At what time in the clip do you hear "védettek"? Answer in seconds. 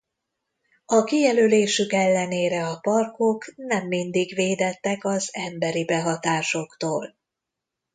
4.35-5.05